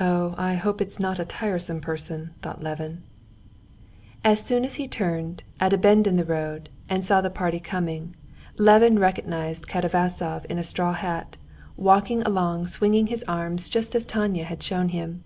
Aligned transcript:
"Oh, 0.00 0.34
I 0.36 0.54
hope 0.54 0.80
it's 0.80 0.98
not 0.98 1.20
a 1.20 1.24
tiresome 1.24 1.80
person!" 1.80 2.32
thought 2.42 2.64
Levin. 2.64 3.04
As 4.24 4.44
soon 4.44 4.64
as 4.64 4.74
he 4.74 4.88
turned, 4.88 5.44
at 5.60 5.72
a 5.72 5.78
bend 5.78 6.08
in 6.08 6.16
the 6.16 6.24
road, 6.24 6.68
and 6.88 7.06
saw 7.06 7.20
the 7.20 7.30
party 7.30 7.60
coming, 7.60 8.16
Levin 8.58 8.98
recognized 8.98 9.68
Katavasov 9.68 10.46
in 10.50 10.58
a 10.58 10.64
straw 10.64 10.94
hat, 10.94 11.36
walking 11.76 12.22
along 12.22 12.66
swinging 12.66 13.06
his 13.06 13.22
arms 13.28 13.68
just 13.68 13.94
as 13.94 14.04
Tanya 14.04 14.42
had 14.42 14.64
shown 14.64 14.88
him. 14.88 15.22